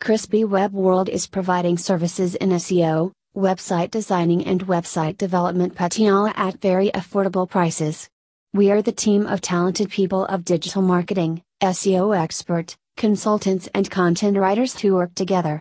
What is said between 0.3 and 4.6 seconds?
Web World is providing services in SEO, website designing,